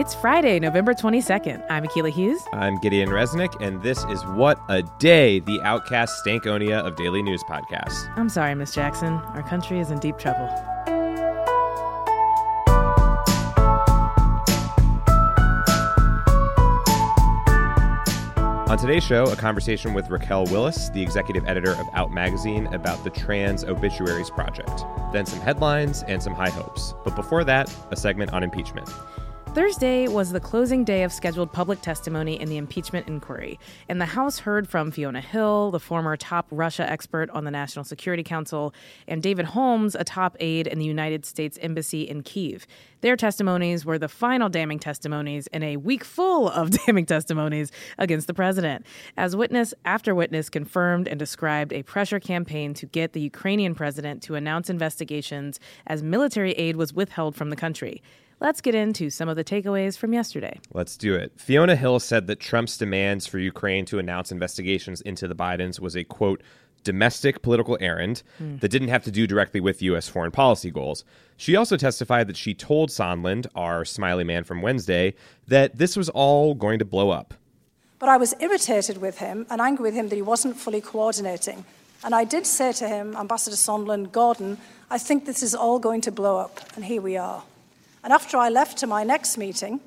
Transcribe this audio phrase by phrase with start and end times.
[0.00, 1.62] It's Friday, November 22nd.
[1.68, 2.40] I'm Akilah Hughes.
[2.54, 7.44] I'm Gideon Resnick, and this is What a Day, the OutKast Stankonia of daily news
[7.44, 8.10] Podcast.
[8.16, 9.12] I'm sorry, Miss Jackson.
[9.12, 10.48] Our country is in deep trouble.
[18.70, 23.04] On today's show, a conversation with Raquel Willis, the executive editor of Out Magazine, about
[23.04, 24.82] the Trans Obituaries Project.
[25.12, 26.94] Then some headlines and some high hopes.
[27.04, 28.88] But before that, a segment on impeachment.
[29.52, 33.58] Thursday was the closing day of scheduled public testimony in the impeachment inquiry,
[33.88, 37.84] and the House heard from Fiona Hill, the former top Russia expert on the National
[37.84, 38.72] Security Council,
[39.08, 42.64] and David Holmes, a top aide in the United States Embassy in Kiev.
[43.00, 48.28] Their testimonies were the final damning testimonies in a week full of damning testimonies against
[48.28, 48.86] the president,
[49.16, 54.22] as witness after witness confirmed and described a pressure campaign to get the Ukrainian president
[54.22, 55.58] to announce investigations
[55.88, 58.00] as military aid was withheld from the country.
[58.40, 60.58] Let's get into some of the takeaways from yesterday.
[60.72, 61.32] Let's do it.
[61.36, 65.94] Fiona Hill said that Trump's demands for Ukraine to announce investigations into the Bidens was
[65.94, 66.42] a quote,
[66.82, 68.58] domestic political errand mm.
[68.60, 70.08] that didn't have to do directly with U.S.
[70.08, 71.04] foreign policy goals.
[71.36, 75.14] She also testified that she told Sondland, our smiley man from Wednesday,
[75.46, 77.34] that this was all going to blow up.
[77.98, 81.66] But I was irritated with him and angry with him that he wasn't fully coordinating.
[82.02, 84.56] And I did say to him, Ambassador Sondland, Gordon,
[84.90, 86.58] I think this is all going to blow up.
[86.74, 87.42] And here we are.
[88.02, 89.80] And after I left to my next meeting,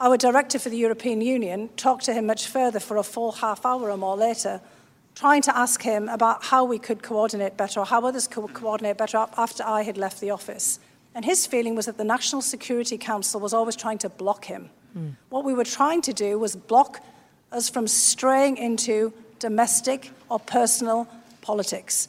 [0.00, 3.64] our director for the European Union talked to him much further for a full half
[3.64, 4.60] hour or more later,
[5.14, 8.98] trying to ask him about how we could coordinate better or how others could coordinate
[8.98, 10.80] better after I had left the office.
[11.14, 14.70] And his feeling was that the National Security Council was always trying to block him.
[14.96, 15.14] Mm.
[15.28, 17.00] What we were trying to do was block
[17.52, 21.06] us from straying into domestic or personal
[21.40, 22.08] politics.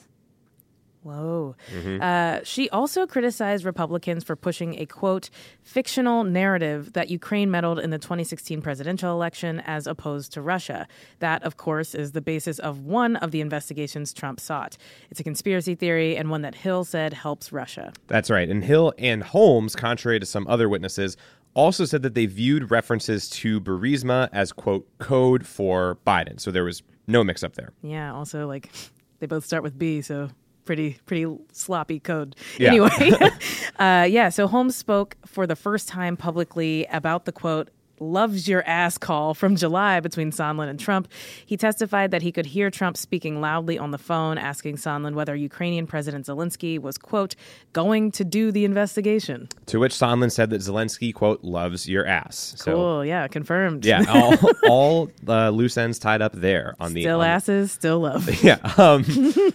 [1.06, 1.56] Whoa.
[1.72, 2.02] Mm-hmm.
[2.02, 5.30] Uh, she also criticized Republicans for pushing a quote,
[5.62, 10.88] fictional narrative that Ukraine meddled in the 2016 presidential election as opposed to Russia.
[11.20, 14.78] That, of course, is the basis of one of the investigations Trump sought.
[15.12, 17.94] It's a conspiracy theory and one that Hill said helps Russia.
[18.08, 18.50] That's right.
[18.50, 21.18] And Hill and Holmes, contrary to some other witnesses,
[21.54, 26.40] also said that they viewed references to Burisma as, quote, code for Biden.
[26.40, 27.74] So there was no mix up there.
[27.84, 28.12] Yeah.
[28.12, 28.72] Also, like,
[29.20, 30.30] they both start with B, so
[30.66, 32.36] pretty pretty sloppy code.
[32.58, 32.70] Yeah.
[32.70, 33.12] Anyway,
[33.80, 34.30] uh, yeah.
[34.30, 39.34] So Holmes spoke for the first time publicly about the quote loves your ass call
[39.34, 41.08] from July between Sondland and Trump.
[41.46, 45.36] He testified that he could hear Trump speaking loudly on the phone, asking Sondland whether
[45.36, 47.36] Ukrainian President Zelensky was, quote,
[47.74, 49.48] going to do the investigation.
[49.68, 52.54] To which Sondland said that Zelensky, quote, loves your ass.
[52.58, 53.06] So, cool.
[53.06, 53.28] Yeah.
[53.28, 53.86] Confirmed.
[53.86, 54.04] Yeah.
[54.16, 54.36] All,
[54.68, 57.02] all uh, loose ends tied up there on the.
[57.02, 58.30] Still on asses, still love.
[58.46, 58.58] Yeah.
[58.78, 59.04] Um,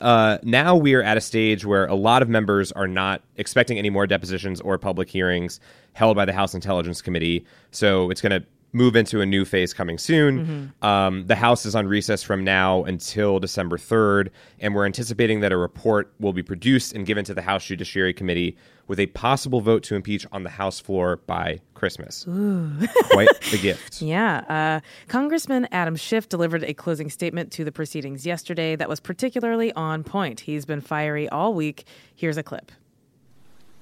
[0.00, 3.78] uh, now we are at a stage where a lot of members are not expecting
[3.78, 5.58] any more depositions or public hearings
[5.94, 7.44] held by the House Intelligence Committee.
[7.72, 10.46] So it's going to move into a new phase coming soon.
[10.80, 10.86] Mm-hmm.
[10.86, 14.30] Um, the House is on recess from now until December 3rd,
[14.60, 18.12] and we're anticipating that a report will be produced and given to the House Judiciary
[18.12, 18.56] Committee
[18.86, 22.24] with a possible vote to impeach on the House floor by Christmas.
[22.24, 24.02] Quite the gift.
[24.02, 24.38] Yeah.
[24.48, 29.72] Uh, Congressman Adam Schiff delivered a closing statement to the proceedings yesterday that was particularly
[29.74, 30.40] on point.
[30.40, 31.84] He's been fiery all week.
[32.14, 32.72] Here's a clip.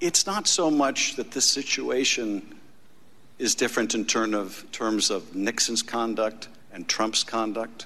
[0.01, 2.55] It's not so much that this situation
[3.37, 7.85] is different in of, terms of Nixon's conduct and Trump's conduct.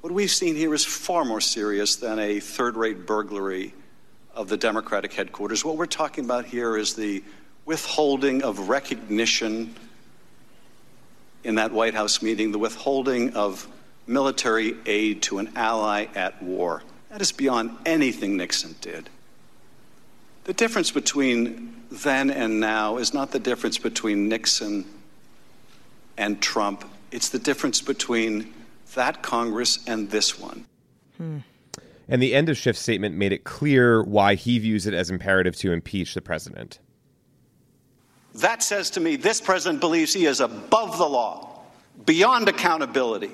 [0.00, 3.74] What we've seen here is far more serious than a third rate burglary
[4.34, 5.64] of the Democratic headquarters.
[5.64, 7.22] What we're talking about here is the
[7.66, 9.74] withholding of recognition
[11.44, 13.66] in that White House meeting, the withholding of
[14.06, 16.82] military aid to an ally at war.
[17.10, 19.10] That is beyond anything Nixon did.
[20.48, 24.86] The difference between then and now is not the difference between Nixon
[26.16, 28.54] and Trump, it's the difference between
[28.94, 30.64] that Congress and this one.
[31.18, 31.40] Hmm.
[32.08, 35.54] And the end of Schiff's statement made it clear why he views it as imperative
[35.56, 36.78] to impeach the president.
[38.36, 41.60] That says to me this president believes he is above the law,
[42.06, 43.32] beyond accountability.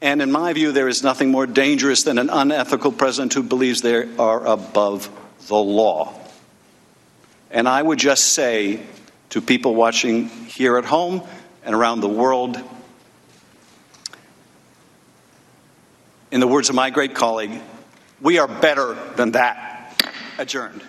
[0.00, 3.82] And in my view, there is nothing more dangerous than an unethical president who believes
[3.82, 5.08] they are above
[5.46, 6.12] the law.
[7.50, 8.80] And I would just say
[9.30, 11.22] to people watching here at home
[11.64, 12.58] and around the world,
[16.30, 17.60] in the words of my great colleague,
[18.20, 20.02] we are better than that.
[20.38, 20.82] Adjourned.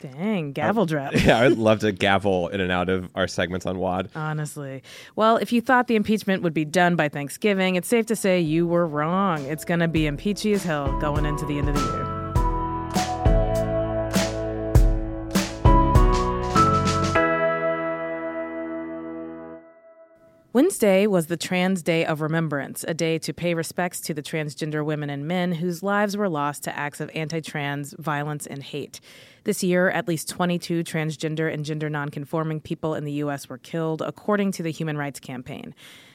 [0.00, 1.12] Dang, gavel drop.
[1.24, 4.10] yeah, I'd love to gavel in and out of our segments on WAD.
[4.14, 4.82] Honestly.
[5.16, 8.40] Well, if you thought the impeachment would be done by Thanksgiving, it's safe to say
[8.40, 9.44] you were wrong.
[9.44, 12.09] It's going to be impeachy as hell going into the end of the year.
[20.60, 24.84] Wednesday was the Trans Day of Remembrance, a day to pay respects to the transgender
[24.84, 29.00] women and men whose lives were lost to acts of anti trans violence and hate.
[29.44, 33.48] This year, at least 22 transgender and gender nonconforming people in the U.S.
[33.48, 35.74] were killed, according to the Human Rights Campaign.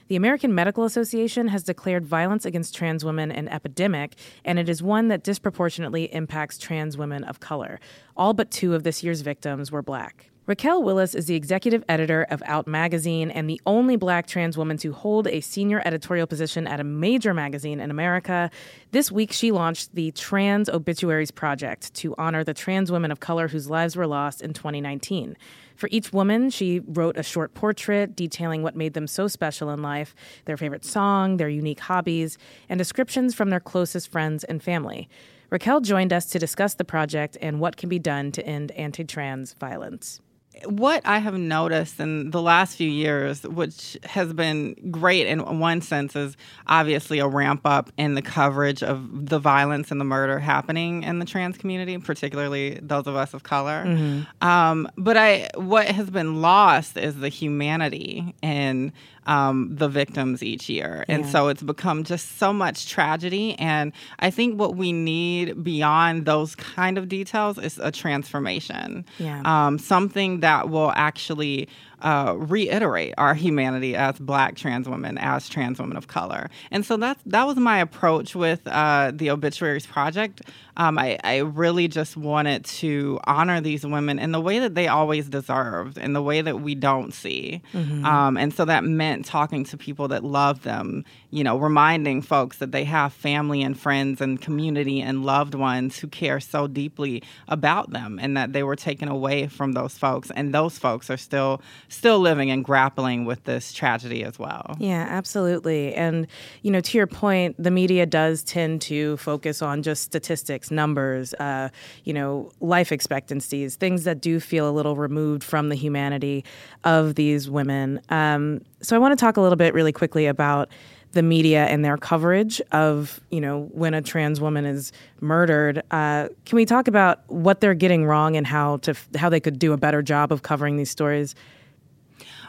[0.09, 4.13] The American Medical Association has declared violence against trans women an epidemic,
[4.45, 7.79] and it is one that disproportionately impacts trans women of color.
[8.15, 10.29] All but two of this year's victims were black.
[10.47, 14.77] Raquel Willis is the executive editor of Out Magazine and the only black trans woman
[14.77, 18.51] to hold a senior editorial position at a major magazine in America.
[18.91, 23.47] This week, she launched the Trans Obituaries Project to honor the trans women of color
[23.47, 25.35] whose lives were lost in 2019.
[25.75, 29.81] For each woman, she wrote a short portrait detailing what made them so special in
[29.81, 30.13] life,
[30.45, 32.37] their favorite song, their unique hobbies,
[32.69, 35.09] and descriptions from their closest friends and family.
[35.49, 39.05] Raquel joined us to discuss the project and what can be done to end anti
[39.05, 40.21] trans violence
[40.65, 45.81] what I have noticed in the last few years, which has been great in one
[45.81, 46.37] sense, is
[46.67, 51.19] obviously a ramp up in the coverage of the violence and the murder happening in
[51.19, 53.83] the trans community, particularly those of us of color.
[53.85, 54.47] Mm-hmm.
[54.47, 58.91] Um, but I, what has been lost is the humanity and
[59.25, 61.05] um, the victims each year.
[61.07, 61.15] Yeah.
[61.15, 63.57] And so it's become just so much tragedy.
[63.59, 69.05] And I think what we need beyond those kind of details is a transformation.
[69.19, 69.41] Yeah.
[69.45, 71.67] Um, something that will actually
[72.01, 76.49] uh, reiterate our humanity as Black trans women, as trans women of color.
[76.71, 80.41] And so that's that was my approach with uh, the Obituaries Project.
[80.77, 84.89] Um, I, I, really just wanted to honor these women in the way that they
[84.89, 87.61] always deserved, in the way that we don't see.
[87.73, 88.05] Mm-hmm.
[88.05, 92.57] Um, and so that meant talking to people that love them, you know, reminding folks
[92.57, 97.23] that they have family and friends and community and loved ones who care so deeply
[97.47, 100.29] about them and that they were taken away from those folks.
[100.31, 101.61] And those folks are still
[101.95, 104.75] still living and grappling with this tragedy as well.
[104.79, 105.93] Yeah, absolutely.
[105.93, 106.27] And,
[106.61, 111.33] you know, to your point, the media does tend to focus on just statistics, numbers,
[111.35, 111.69] uh,
[112.03, 116.43] you know, life expectancies, things that do feel a little removed from the humanity
[116.83, 118.01] of these women.
[118.09, 120.69] Um, so I want to talk a little bit really quickly about
[121.15, 125.81] the media and their coverage of you know when a trans woman is murdered.
[125.89, 129.57] Uh, can we talk about what they're getting wrong and how to how they could
[129.57, 131.33] do a better job of covering these stories?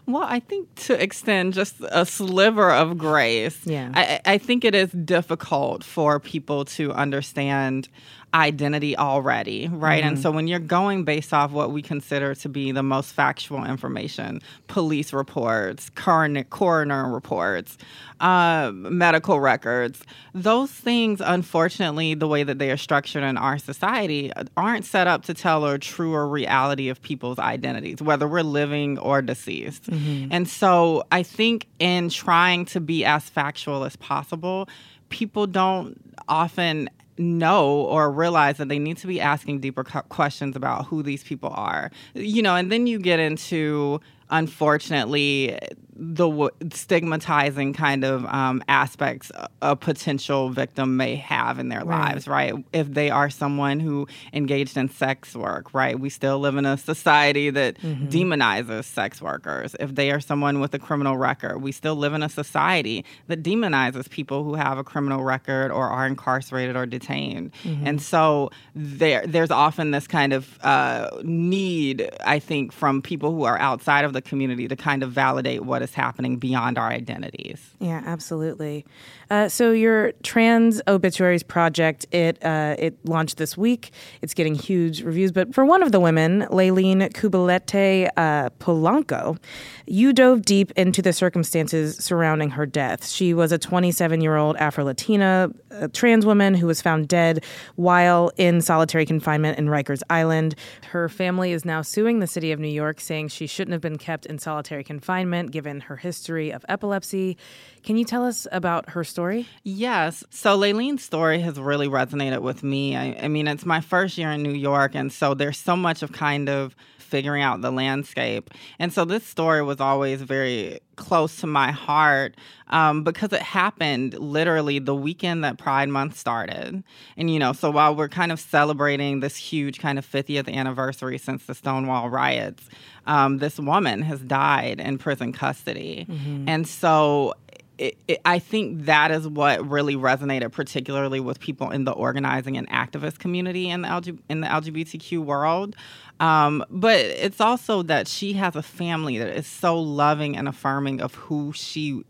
[0.06, 3.90] Well, I think to extend just a sliver of grace, yeah.
[3.92, 7.88] I, I think it is difficult for people to understand
[8.34, 10.00] identity already, right?
[10.00, 10.08] Mm-hmm.
[10.08, 13.64] And so when you're going based off what we consider to be the most factual
[13.64, 17.78] information, police reports, coroner, coroner reports,
[18.20, 20.02] uh, medical records,
[20.34, 25.24] those things, unfortunately, the way that they are structured in our society, aren't set up
[25.24, 29.84] to tell a truer reality of people's identities, whether we're living or deceased.
[29.84, 30.28] Mm-hmm.
[30.30, 34.68] And so I think in trying to be as factual as possible,
[35.08, 40.86] people don't often know or realize that they need to be asking deeper questions about
[40.86, 41.90] who these people are.
[42.14, 45.58] You know, and then you get into unfortunately
[45.98, 49.32] the w- stigmatizing kind of um, aspects
[49.62, 52.12] a potential victim may have in their right.
[52.12, 52.54] lives, right?
[52.72, 55.98] If they are someone who engaged in sex work, right?
[55.98, 58.08] We still live in a society that mm-hmm.
[58.08, 59.74] demonizes sex workers.
[59.80, 63.42] If they are someone with a criminal record, we still live in a society that
[63.42, 67.52] demonizes people who have a criminal record or are incarcerated or detained.
[67.64, 67.86] Mm-hmm.
[67.86, 73.44] And so there, there's often this kind of uh, need, I think, from people who
[73.44, 77.60] are outside of the community to kind of validate what is happening beyond our identities.
[77.80, 78.84] Yeah, absolutely.
[79.30, 83.90] Uh, so your trans obituaries project it uh, it launched this week.
[84.22, 89.38] It's getting huge reviews, but for one of the women, Layleen Cubilette uh, Polanco,
[89.86, 93.06] you dove deep into the circumstances surrounding her death.
[93.08, 95.50] She was a 27 year old Afro Latina
[95.92, 97.44] trans woman who was found dead
[97.76, 100.54] while in solitary confinement in Rikers Island.
[100.90, 103.98] Her family is now suing the city of New York, saying she shouldn't have been
[103.98, 107.36] kept in solitary confinement given her history of epilepsy.
[107.82, 109.48] Can you tell us about her story?
[109.62, 110.24] Yes.
[110.30, 112.96] So Layleen's story has really resonated with me.
[112.96, 116.02] I, I mean, it's my first year in New York, and so there's so much
[116.02, 116.74] of kind of
[117.06, 118.50] figuring out the landscape.
[118.78, 122.34] And so this story was always very close to my heart
[122.68, 126.82] um, because it happened literally the weekend that Pride Month started.
[127.16, 131.18] And, you know, so while we're kind of celebrating this huge kind of 50th anniversary
[131.18, 132.68] since the Stonewall riots,
[133.06, 136.06] um, this woman has died in prison custody.
[136.08, 136.48] Mm-hmm.
[136.48, 137.34] And so
[137.78, 142.56] it, it, I think that is what really resonated, particularly with people in the organizing
[142.56, 145.76] and activist community in the, LG, in the LGBTQ world.
[146.18, 151.00] Um, but it's also that she has a family that is so loving and affirming
[151.00, 152.04] of who she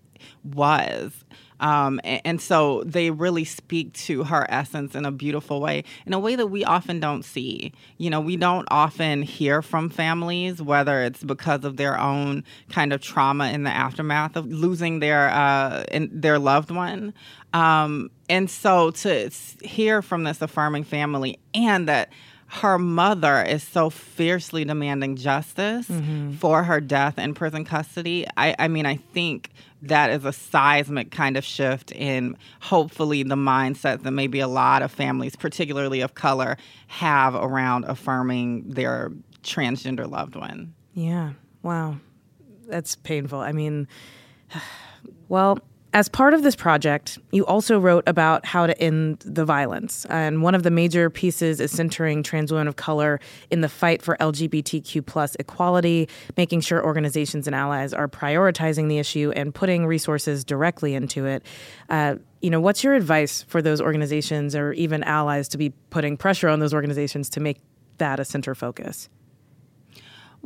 [0.44, 1.25] was
[1.60, 6.12] um, and, and, so they really speak to her essence in a beautiful way, in
[6.12, 7.72] a way that we often don't see.
[7.96, 12.92] You know, we don't often hear from families, whether it's because of their own kind
[12.92, 17.14] of trauma in the aftermath of losing their uh, their loved one.
[17.52, 19.30] Um, and so to
[19.62, 22.10] hear from this affirming family and that
[22.49, 26.35] her mother is so fiercely demanding justice mm-hmm.
[26.35, 28.26] for her death in prison custody.
[28.37, 29.50] I, I mean, I think
[29.83, 34.83] that is a seismic kind of shift in hopefully the mindset that maybe a lot
[34.83, 39.12] of families, particularly of color, have around affirming their
[39.43, 40.75] transgender loved one.
[40.95, 41.33] Yeah.
[41.62, 41.99] Wow.
[42.69, 43.41] That's painful.
[43.41, 43.88] I mean,
[45.29, 45.59] well,
[45.93, 50.05] as part of this project, you also wrote about how to end the violence.
[50.07, 54.02] And one of the major pieces is centering trans women of color in the fight
[54.02, 59.87] for LGBTQ plus equality, making sure organizations and allies are prioritizing the issue and putting
[59.87, 61.43] resources directly into it.
[61.88, 66.16] Uh, you know, what's your advice for those organizations or even allies to be putting
[66.16, 67.59] pressure on those organizations to make
[67.99, 69.09] that a center focus?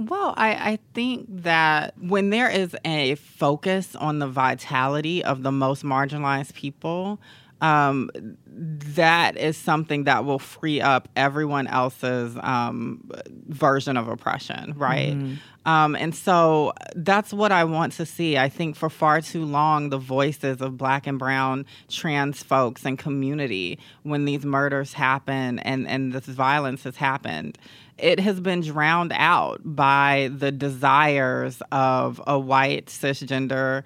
[0.01, 5.53] Well, I, I think that when there is a focus on the vitality of the
[5.53, 7.21] most marginalized people,
[7.61, 8.11] um,
[8.47, 13.11] that is something that will free up everyone else's um,
[13.49, 15.13] version of oppression, right?
[15.13, 15.35] Mm-hmm.
[15.71, 18.39] Um, and so that's what I want to see.
[18.39, 22.99] I think for far too long, the voices of black and brown trans folks and
[22.99, 27.59] community, when these murders happen and, and this violence has happened,
[28.03, 33.85] it has been drowned out by the desires of a white cisgender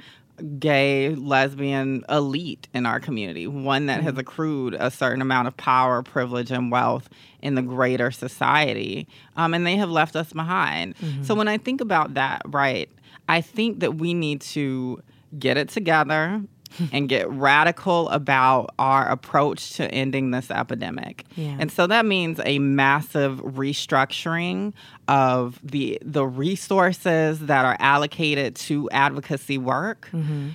[0.59, 4.09] gay lesbian elite in our community one that mm-hmm.
[4.09, 7.09] has accrued a certain amount of power privilege and wealth
[7.41, 9.07] in the greater society
[9.37, 11.23] um, and they have left us behind mm-hmm.
[11.23, 12.91] so when i think about that right
[13.29, 15.01] i think that we need to
[15.39, 16.43] get it together
[16.93, 21.25] and get radical about our approach to ending this epidemic.
[21.37, 21.57] Yeah.
[21.59, 24.73] And so that means a massive restructuring
[25.07, 30.51] of the the resources that are allocated to advocacy work mm-hmm.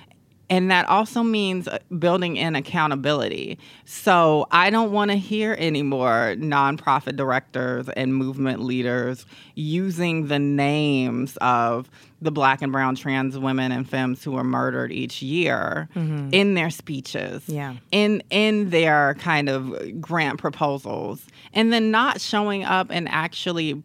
[0.49, 3.59] And that also means uh, building in accountability.
[3.85, 9.25] So I don't want to hear anymore nonprofit directors and movement leaders
[9.55, 11.89] using the names of
[12.21, 16.29] the black and brown trans women and femmes who are murdered each year mm-hmm.
[16.33, 17.75] in their speeches, yeah.
[17.91, 23.81] in in their kind of grant proposals, and then not showing up and actually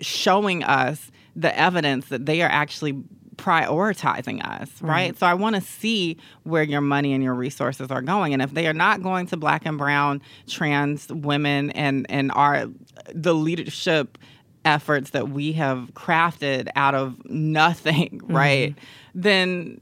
[0.00, 3.02] showing us the evidence that they are actually
[3.36, 5.16] prioritizing us, right?
[5.18, 8.32] So I want to see where your money and your resources are going.
[8.32, 12.66] And if they are not going to black and brown trans women and and are
[13.14, 14.18] the leadership
[14.64, 18.70] efforts that we have crafted out of nothing, right?
[18.70, 19.20] Mm-hmm.
[19.20, 19.80] Then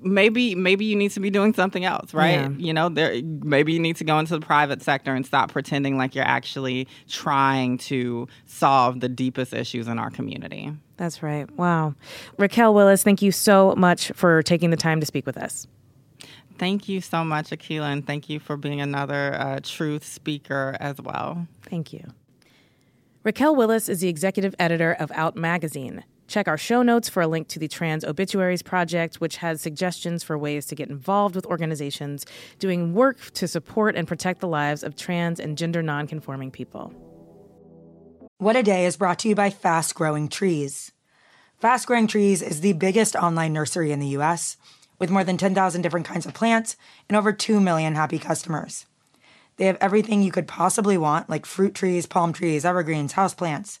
[0.00, 2.48] maybe maybe you need to be doing something else right yeah.
[2.58, 5.96] you know there maybe you need to go into the private sector and stop pretending
[5.96, 11.94] like you're actually trying to solve the deepest issues in our community that's right wow
[12.38, 15.66] raquel willis thank you so much for taking the time to speak with us
[16.58, 21.00] Thank you so much, Akilah, and thank you for being another uh, truth speaker as
[21.00, 21.48] well.
[21.62, 22.12] Thank you.
[23.24, 26.04] Raquel Willis is the executive editor of Out Magazine.
[26.32, 30.24] Check our show notes for a link to the Trans Obituaries Project, which has suggestions
[30.24, 32.24] for ways to get involved with organizations
[32.58, 36.90] doing work to support and protect the lives of trans and gender nonconforming people.
[38.38, 40.92] What a Day is brought to you by Fast Growing Trees.
[41.58, 44.56] Fast Growing Trees is the biggest online nursery in the US,
[44.98, 46.78] with more than 10,000 different kinds of plants
[47.10, 48.86] and over 2 million happy customers.
[49.58, 53.80] They have everything you could possibly want, like fruit trees, palm trees, evergreens, houseplants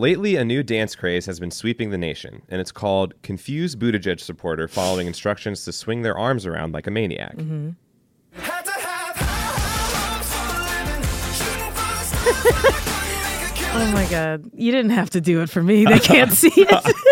[0.00, 4.20] Lately, a new dance craze has been sweeping the nation, and it's called confused Buttigieg
[4.20, 7.34] supporter following instructions to swing their arms around like a maniac.
[7.36, 7.70] Mm-hmm.
[13.74, 15.84] oh my god, you didn't have to do it for me.
[15.84, 16.94] They can't see it.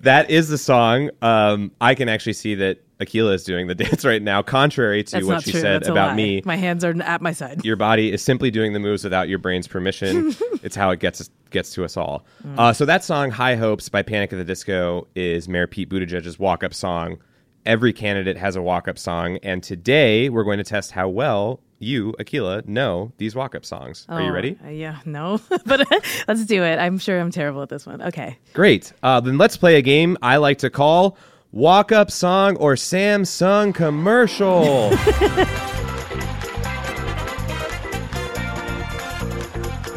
[0.00, 1.10] that is the song.
[1.22, 5.12] Um, I can actually see that Akilah is doing the dance right now, contrary to
[5.12, 5.60] That's what she true.
[5.60, 6.42] said That's about me.
[6.44, 7.64] My hands are at my side.
[7.64, 10.34] Your body is simply doing the moves without your brain's permission.
[10.62, 12.24] it's how it gets gets to us all.
[12.46, 12.58] Mm.
[12.58, 16.38] Uh, so that song, "High Hopes" by Panic at the Disco, is Mayor Pete Buttigieg's
[16.38, 17.18] walk-up song.
[17.66, 22.14] Every candidate has a walk-up song, and today we're going to test how well you,
[22.20, 24.06] Akilah, know these walk-up songs.
[24.08, 24.56] Are you Oh, ready?
[24.64, 25.86] uh, yeah, no, but
[26.28, 26.78] let's do it.
[26.78, 28.00] I'm sure I'm terrible at this one.
[28.02, 28.38] Okay.
[28.52, 28.92] Great.
[29.02, 31.16] Uh, then let's play a game I like to call
[31.52, 34.90] Walk Up Song or Samsung Commercial.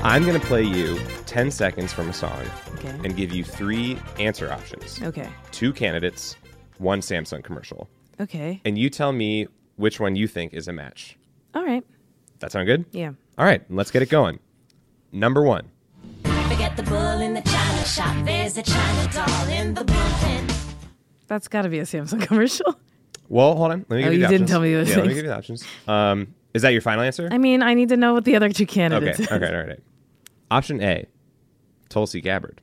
[0.05, 2.41] I'm going to play you 10 seconds from a song
[2.75, 2.89] Okay.
[3.05, 5.29] and give you three answer options Okay.
[5.51, 6.35] two candidates,
[6.77, 7.87] one Samsung commercial.
[8.19, 8.59] Okay.
[8.65, 9.47] And you tell me
[9.77, 11.17] which one you think is a match.
[11.53, 11.83] All right.
[12.39, 12.85] That sound good?
[12.91, 13.11] Yeah.
[13.37, 14.39] All right, let's get it going.
[15.11, 15.69] Number one.
[16.23, 18.25] Forget the bull in the china shop.
[18.25, 20.53] There's a china doll in the bullpen.
[21.27, 22.77] That's got to be a Samsung commercial.
[23.29, 23.85] Well, hold on.
[23.89, 24.49] Let me Oh, give you, you the didn't options.
[24.51, 25.15] tell me those yeah, let me things.
[25.15, 25.63] give you the options.
[25.87, 27.29] Um, is that your final answer?
[27.31, 29.19] I mean, I need to know what the other two Okay, candidates.
[29.21, 29.79] okay, all right, all right.
[30.51, 31.05] Option A,
[31.89, 32.61] Tulsi Gabbard.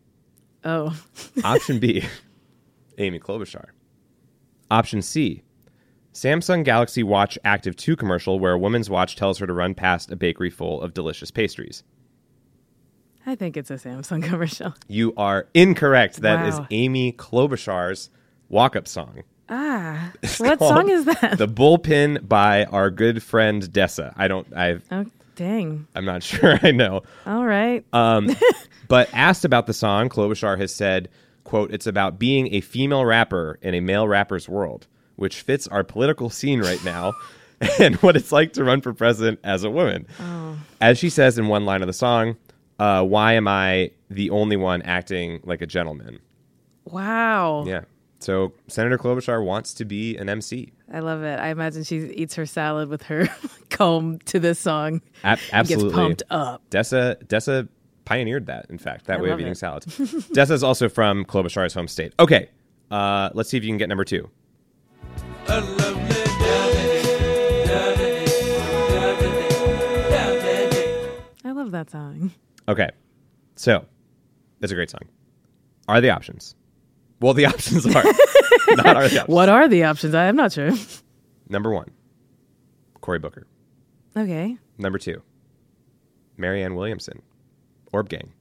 [0.65, 0.95] Oh.
[1.43, 2.05] Option B,
[2.99, 3.67] Amy Klobuchar.
[4.71, 5.43] Option C,
[6.13, 10.11] Samsung Galaxy Watch Active 2 commercial where a woman's watch tells her to run past
[10.11, 11.83] a bakery full of delicious pastries.
[13.27, 14.75] I think it's a Samsung commercial.
[14.89, 16.17] You are incorrect.
[16.23, 16.67] That is Wow.
[16.71, 18.11] Amy Klobuchar's
[18.49, 19.23] walk-up song.
[19.49, 20.13] Ah.
[20.23, 21.37] It's what song is that?
[21.39, 24.13] The Bullpen by our good friend Dessa.
[24.17, 25.87] I don't I oh, dang.
[25.95, 27.03] I'm not sure I know.
[27.27, 27.85] All right.
[27.93, 28.35] Um,
[28.89, 31.09] but asked about the song, Klobuchar has said,
[31.45, 34.87] "quote It's about being a female rapper in a male rapper's world,
[35.21, 37.13] which fits our political scene right now,
[37.79, 40.07] and what it's like to run for president as a woman."
[40.81, 42.37] As she says in one line of the song,
[42.79, 46.19] uh, "Why am I the only one acting like a gentleman?"
[46.87, 47.65] wow.
[47.67, 47.83] Yeah.
[48.19, 50.73] So Senator Klobuchar wants to be an MC.
[50.93, 51.39] I love it.
[51.39, 53.29] I imagine she eats her salad with her
[53.71, 55.01] comb to this song.
[55.25, 55.89] A- absolutely.
[55.91, 56.63] Gets pumped up.
[56.71, 57.69] Dessa Dessa
[58.05, 58.67] pioneered that.
[58.69, 59.59] In fact, that I way of eating it.
[59.59, 59.87] salads.
[59.87, 62.13] Dessa is also from Klobuchar's home state.
[62.19, 62.51] Okay,
[62.91, 64.29] uh, let's see if you can get number two.
[71.43, 72.31] I love that song.
[72.69, 72.89] Okay,
[73.57, 73.85] so
[74.61, 75.01] that's a great song.
[75.89, 76.55] Are the options?
[77.21, 78.05] Well, the options are
[78.77, 79.29] not are the options.
[79.29, 80.15] What are the options?
[80.15, 80.71] I'm not sure.
[81.49, 81.91] Number one,
[83.01, 83.47] Cory Booker.
[84.17, 84.57] Okay.
[84.79, 85.21] Number two,
[86.37, 87.23] Marianne Williamson,
[87.93, 88.33] Orb Gang.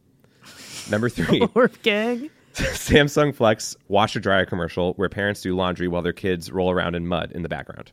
[0.91, 2.29] Number three, Orb Gang.
[2.53, 7.07] Samsung Flex washer dryer commercial where parents do laundry while their kids roll around in
[7.07, 7.91] mud in the background.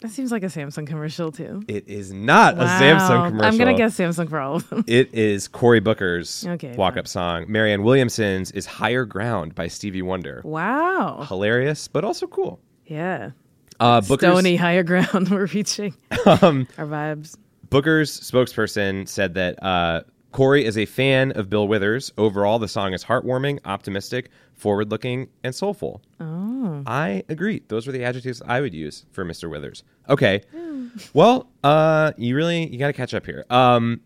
[0.00, 1.62] That seems like a Samsung commercial too.
[1.68, 3.46] It is not a Samsung commercial.
[3.46, 4.84] I'm gonna guess Samsung for all of them.
[4.88, 7.44] It is Cory Booker's Okay, walk up song.
[7.46, 10.42] Marianne Williamson's is Higher Ground by Stevie Wonder.
[10.44, 11.24] Wow.
[11.28, 12.58] Hilarious, but also cool.
[12.86, 13.30] Yeah.
[13.78, 15.28] Uh, Booker's, Stony higher ground.
[15.30, 15.94] We're reaching
[16.26, 17.36] um, our vibes.
[17.70, 22.10] Booker's spokesperson said that uh, Cory is a fan of Bill Withers.
[22.16, 26.00] Overall, the song is heartwarming, optimistic, forward looking, and soulful.
[26.20, 26.82] Oh.
[26.86, 27.62] I agree.
[27.68, 29.48] Those were the adjectives I would use for Mr.
[29.50, 29.84] Withers.
[30.08, 30.42] Okay.
[31.14, 33.46] Well, uh, you really you got to catch up here.
[33.48, 34.02] Um,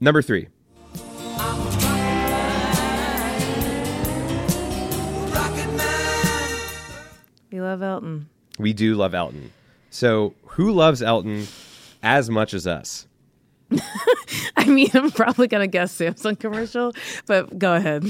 [0.00, 0.48] number three.
[7.50, 8.28] We love Elton.
[8.58, 9.52] We do love Elton.
[9.90, 11.46] So, who loves Elton
[12.02, 13.06] as much as us?
[14.56, 16.92] I mean, I'm probably gonna guess Samsung commercial,
[17.26, 18.04] but go ahead.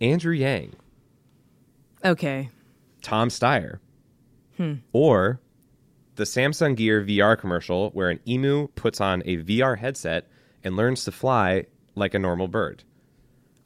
[0.00, 0.74] Andrew Yang,
[2.04, 2.50] Okay.
[3.02, 3.78] Tom Steyer,
[4.56, 4.74] Hmm.
[4.92, 5.40] or
[6.16, 10.26] the Samsung Gear VR commercial where an emu puts on a VR headset
[10.64, 12.82] and learns to fly like a normal bird.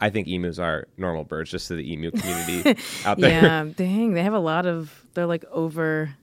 [0.01, 3.31] I think emus are normal birds, just to the emu community out there.
[3.43, 3.67] Yeah.
[3.77, 5.05] Dang, they have a lot of.
[5.15, 6.15] They're like over,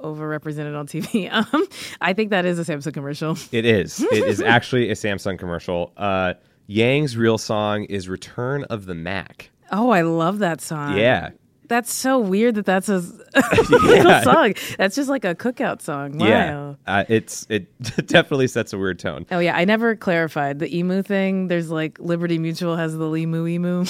[0.00, 1.28] overrepresented on TV.
[1.52, 1.66] Um,
[2.00, 3.36] I think that is a Samsung commercial.
[3.52, 4.00] It is.
[4.12, 5.92] It is actually a Samsung commercial.
[5.96, 6.34] Uh,
[6.66, 10.96] Yang's real song is "Return of the Mac." Oh, I love that song.
[10.96, 11.30] Yeah,
[11.68, 13.00] That's so weird that that's a
[13.70, 14.54] real song.
[14.78, 16.18] That's just like a cookout song.
[16.18, 16.26] Wow.
[16.26, 16.74] yeah.
[16.86, 17.68] Uh, it's it
[18.06, 19.26] definitely sets a weird tone.
[19.30, 21.46] Oh yeah, I never clarified the emu thing.
[21.48, 23.84] There's like Liberty Mutual has the Limu emu,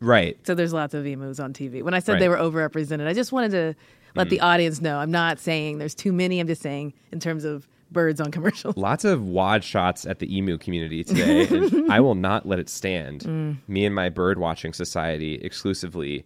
[0.00, 0.36] Right.
[0.46, 1.82] so there's lots of emus on TV.
[1.82, 2.20] When I said Right.
[2.20, 3.74] they were overrepresented, I just wanted to
[4.14, 6.40] let the audience know I'm not saying there's too many.
[6.40, 8.76] I'm just saying in terms of birds on commercials.
[8.78, 11.46] Lots of wad shots at the emu community today.
[11.88, 13.20] I will not let it stand.
[13.22, 13.58] Mm.
[13.68, 16.24] Me and my bird watching society exclusively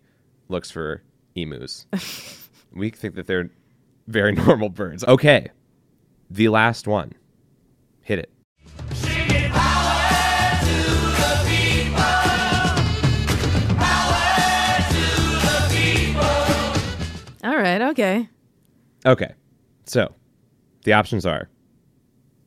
[0.49, 1.03] looks for
[1.35, 1.87] emus.
[2.73, 3.51] we think that they're
[4.07, 5.05] very normal birds.
[5.05, 5.51] Okay.
[6.31, 7.13] The last one.
[8.03, 8.31] Hit it.
[19.07, 19.33] Okay.
[19.85, 20.13] So,
[20.85, 21.49] the options are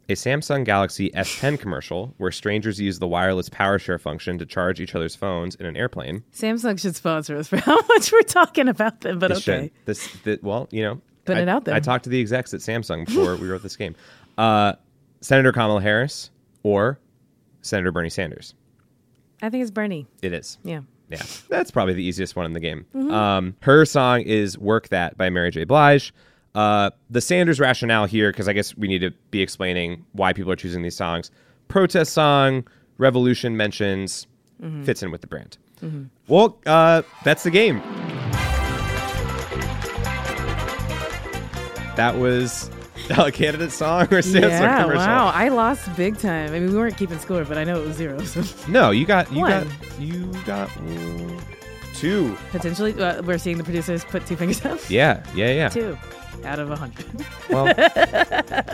[0.10, 4.80] a Samsung Galaxy S10 commercial where strangers use the wireless power share function to charge
[4.82, 6.24] each other's phones in an airplane.
[6.34, 9.72] Samsung should sponsor us for how much we're talking about them, but They okay.
[9.86, 11.76] This, th- well, you know, Put I, it out there.
[11.76, 13.96] I talked to the execs at Samsung before we wrote this game.
[14.38, 14.74] Uh,
[15.22, 16.32] Senator Kamala Harris
[16.64, 17.00] or
[17.62, 18.56] Senator Bernie Sanders.
[19.42, 20.08] I think it's Bernie.
[20.22, 20.58] It is.
[20.64, 20.82] Yeah.
[21.10, 22.86] Yeah, that's probably the easiest one in the game.
[22.96, 23.12] Mhm.
[23.12, 25.64] Um, her song is "Work That" by Mary J.
[25.64, 26.14] Blige.
[26.60, 30.52] Uh, the Sanders rationale here, because I guess we need to be explaining why people
[30.52, 31.32] are choosing these songs.
[31.70, 32.68] Protest song,
[32.98, 34.28] revolution mentions,
[34.62, 34.84] Mhm.
[34.84, 35.58] fits in with the brand.
[35.82, 36.10] Mhm.
[36.28, 37.82] Well, uh, that's the game.
[41.96, 42.70] That was
[43.18, 45.06] a candidate song or Samsung yeah, commercial.
[45.06, 45.32] wow.
[45.34, 46.50] I lost big time.
[46.54, 48.20] I mean, we weren't keeping score, but I know it was zero.
[48.24, 49.52] So No, you got you One.
[49.52, 49.68] got
[50.00, 51.42] you got mm,
[52.00, 52.38] two.
[52.52, 54.80] potentially, uh, we're seeing the producers put two fingers up.
[54.90, 55.70] Yeah, yeah, yeah.
[55.70, 55.98] Two
[56.46, 57.06] out of a hundred.
[57.50, 57.74] Well,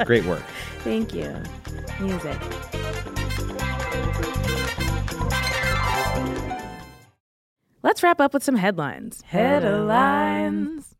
[0.05, 0.43] great work.
[0.79, 1.35] Thank you.
[1.99, 2.37] Music.
[7.83, 9.21] Let's wrap up with some headlines.
[9.21, 10.94] Headlines.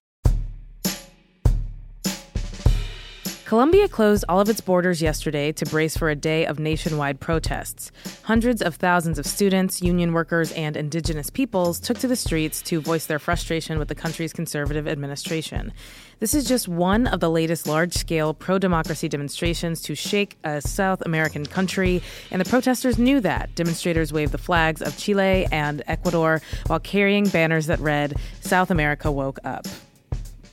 [3.45, 7.91] Colombia closed all of its borders yesterday to brace for a day of nationwide protests.
[8.23, 12.81] Hundreds of thousands of students, union workers, and indigenous peoples took to the streets to
[12.81, 15.71] voice their frustration with the country's conservative administration.
[16.17, 20.59] This is just one of the latest large scale pro democracy demonstrations to shake a
[20.59, 23.53] South American country, and the protesters knew that.
[23.53, 29.11] Demonstrators waved the flags of Chile and Ecuador while carrying banners that read, South America
[29.11, 29.67] woke up.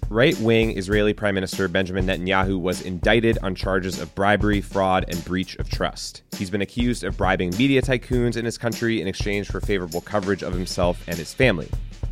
[0.09, 5.25] Right wing Israeli Prime Minister Benjamin Netanyahu was indicted on charges of bribery, fraud, and
[5.25, 6.23] breach of trust.
[6.37, 10.43] He's been accused of bribing media tycoons in his country in exchange for favorable coverage
[10.43, 11.69] of himself and his family.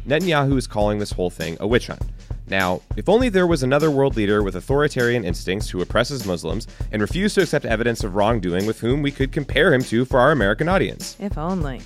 [0.06, 2.02] Netanyahu is calling this whole thing a witch hunt.
[2.48, 7.00] Now, if only there was another world leader with authoritarian instincts who oppresses Muslims and
[7.00, 10.32] refused to accept evidence of wrongdoing with whom we could compare him to for our
[10.32, 11.16] American audience.
[11.20, 11.82] If only.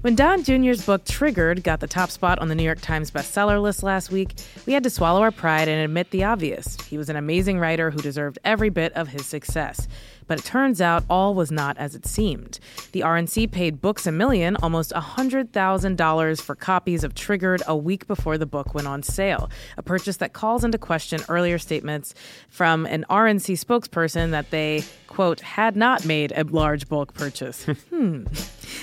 [0.00, 3.60] When Don Jr.'s book Triggered got the top spot on the New York Times bestseller
[3.60, 4.32] list last week,
[4.64, 6.80] we had to swallow our pride and admit the obvious.
[6.82, 9.88] He was an amazing writer who deserved every bit of his success.
[10.28, 12.60] But it turns out all was not as it seemed.
[12.92, 18.38] The RNC paid Books a Million almost $100,000 for copies of Triggered a week before
[18.38, 22.14] the book went on sale, a purchase that calls into question earlier statements
[22.48, 27.64] from an RNC spokesperson that they, quote, had not made a large bulk purchase.
[27.90, 28.24] hmm.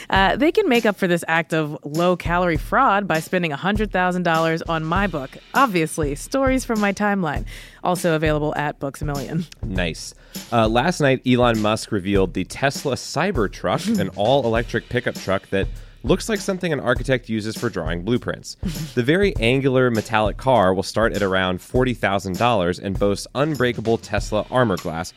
[0.09, 4.61] Uh, they can make up for this act of low calorie fraud by spending $100,000
[4.67, 5.37] on my book.
[5.53, 7.45] Obviously, stories from my timeline.
[7.83, 9.45] Also available at Books a Million.
[9.63, 10.13] Nice.
[10.51, 15.67] Uh, last night, Elon Musk revealed the Tesla Cybertruck, an all electric pickup truck that
[16.03, 18.55] looks like something an architect uses for drawing blueprints.
[18.95, 24.77] the very angular metallic car will start at around $40,000 and boasts unbreakable Tesla armor
[24.77, 25.13] glass,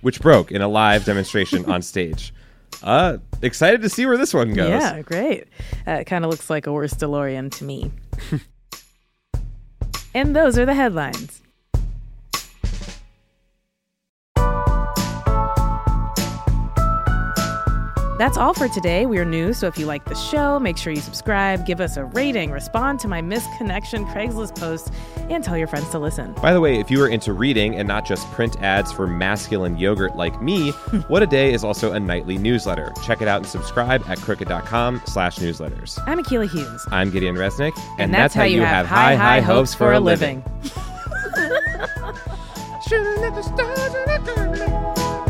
[0.00, 2.32] which broke in a live demonstration on stage.
[2.82, 4.70] Uh, excited to see where this one goes.
[4.70, 5.44] Yeah, great.
[5.86, 7.90] Uh, it kind of looks like a worse DeLorean to me.
[10.14, 11.42] and those are the headlines.
[18.20, 19.06] That's all for today.
[19.06, 22.04] We're new, so if you like the show, make sure you subscribe, give us a
[22.04, 24.92] rating, respond to my misconnection Craigslist post,
[25.30, 26.34] and tell your friends to listen.
[26.34, 29.78] By the way, if you are into reading and not just print ads for masculine
[29.78, 30.70] yogurt like me,
[31.08, 32.92] What a Day is also a nightly newsletter.
[33.06, 35.98] Check it out and subscribe at crooked.com slash newsletters.
[36.06, 36.86] I'm Akilah Hughes.
[36.90, 40.44] I'm Gideon Resnick, And, that's, how you have high, high hopes for a living.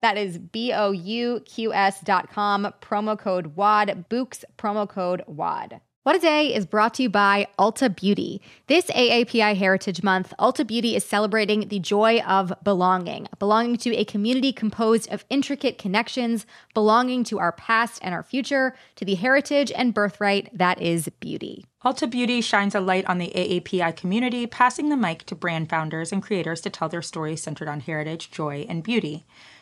[0.00, 5.24] That is B O U Q S dot com, promo code WAD, Bouqs, promo code
[5.26, 5.80] WAD.
[6.04, 8.40] What a Day is brought to you by Ulta Beauty.
[8.66, 14.06] This AAPI Heritage Month, Ulta Beauty is celebrating the joy of belonging, belonging to a
[14.06, 19.70] community composed of intricate connections, belonging to our past and our future, to the heritage
[19.72, 21.66] and birthright that is beauty.
[21.84, 26.10] Ulta Beauty shines a light on the AAPI community, passing the mic to brand founders
[26.10, 29.26] and creators to tell their stories centered on heritage, joy, and beauty.